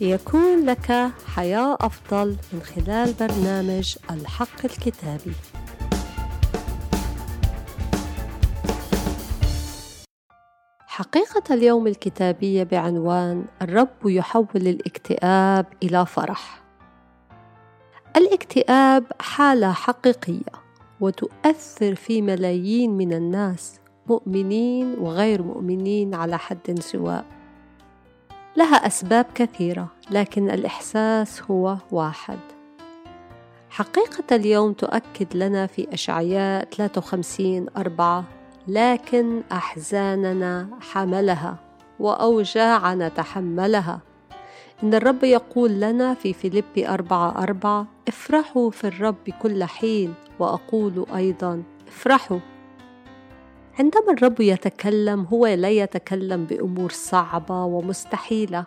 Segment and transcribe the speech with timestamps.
[0.00, 5.32] ليكون لك حياة أفضل من خلال برنامج الحق الكتابي.
[10.86, 16.62] حقيقة اليوم الكتابية بعنوان الرب يحول الاكتئاب إلى فرح.
[18.16, 20.52] الاكتئاب حالة حقيقية
[21.00, 27.35] وتؤثر في ملايين من الناس مؤمنين وغير مؤمنين على حد سواء.
[28.56, 32.38] لها أسباب كثيرة لكن الإحساس هو واحد.
[33.70, 38.24] حقيقة اليوم تؤكد لنا في أشعياء 53 أربعة
[38.68, 41.56] لكن أحزاننا حملها
[42.00, 44.00] وأوجاعنا تحملها.
[44.82, 50.14] إن الرب يقول لنا في فيليبي أربعة أربعة افرحوا في الرب كل حين.
[50.38, 52.38] وأقول أيضا افرحوا.
[53.78, 58.64] عندما الرب يتكلم هو لا يتكلم بأمور صعبة ومستحيلة.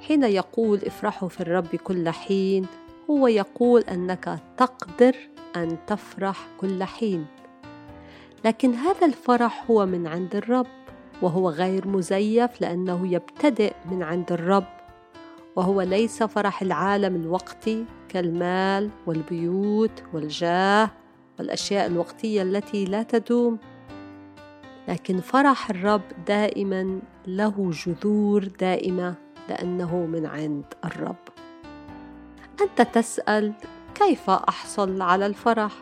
[0.00, 2.66] حين يقول افرحوا في الرب كل حين
[3.10, 5.16] هو يقول أنك تقدر
[5.56, 7.26] أن تفرح كل حين.
[8.44, 10.66] لكن هذا الفرح هو من عند الرب
[11.22, 14.66] وهو غير مزيف لأنه يبتدئ من عند الرب.
[15.56, 20.90] وهو ليس فرح العالم الوقتي كالمال والبيوت والجاه
[21.38, 23.58] والأشياء الوقتية التي لا تدوم.
[24.88, 29.14] لكن فرح الرب دائما له جذور دائمة
[29.48, 31.16] لأنه من عند الرب.
[32.60, 33.52] أنت تسأل
[33.94, 35.72] كيف أحصل على الفرح؟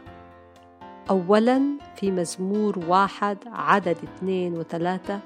[1.11, 1.62] اولا
[1.97, 5.20] في مزمور واحد عدد اثنين وثلاثة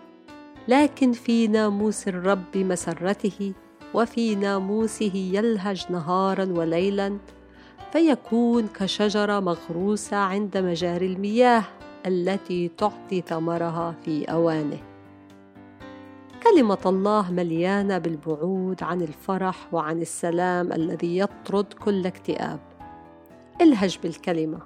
[0.69, 3.53] لكن في ناموس الرب مسرته
[3.95, 7.19] وفي ناموسه يلهج نهارا وليلا
[7.93, 11.65] فيكون كشجرة مغروسة عند مجاري المياه.
[12.07, 14.79] التي تعطي ثمرها في أوانه.
[16.43, 22.61] كلمة الله مليانة بالبعود عن الفرح وعن السلام الذي يطرد كل اكتئاب.
[23.61, 24.59] الهج بالكلمة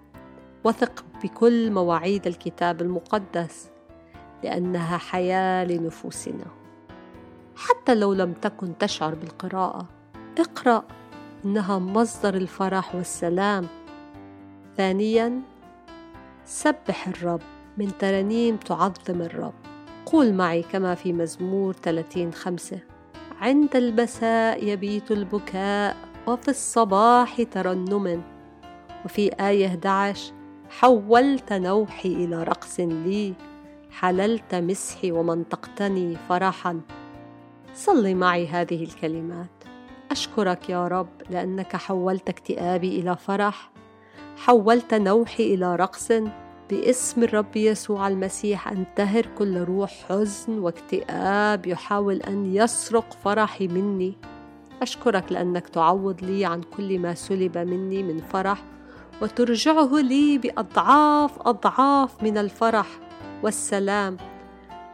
[0.64, 3.70] وثق بكل مواعيد الكتاب المقدس
[4.44, 6.47] لأنها حياة لنفوسنا.
[7.56, 9.86] حتى لو لم تكن تشعر بالقراءة
[10.38, 10.84] اقرأ
[11.44, 13.66] إنها مصدر الفرح والسلام.
[14.76, 15.41] ثانيا
[16.50, 17.41] سبح الرب
[17.78, 19.55] من ترانيم تعظم الرب.
[20.06, 22.78] قول معي كما في مزمور 30 خمسة.
[23.41, 25.97] عند المساء يبيت البكاء
[26.27, 28.22] وفي الصباح ترنم
[29.05, 30.33] وفي آية 11
[30.71, 33.34] حولت نوحي إلى رقص لي.
[33.91, 36.81] حللت مسحي ومنطقتني فرحا.
[37.75, 39.65] صلي معي هذه الكلمات.
[40.10, 43.71] أشكرك يا رب لأنك حولت اكتئابي إلى فرح.
[44.45, 46.12] حولت نوحي إلى رقص
[46.71, 54.15] باسم الرب يسوع المسيح أنتهر كل روح حزن واكتئاب يحاول أن يسرق فرحي مني.
[54.83, 58.62] أشكرك لأنك تعوض لي عن كل ما سلب مني من فرح
[59.23, 62.87] وترجعه لي بأضعاف أضعاف من الفرح
[63.43, 64.17] والسلام.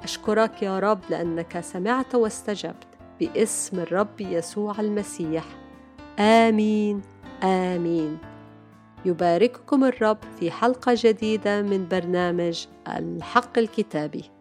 [0.02, 2.86] أشكرك يا رب لأنك سمعت واستجبت
[3.20, 5.44] باسم الرب يسوع المسيح.
[6.18, 7.02] آمين
[7.42, 8.18] آمين.
[9.06, 14.35] يبارككم الرب في حلقة جديدة من برنامج الحق الكتابي.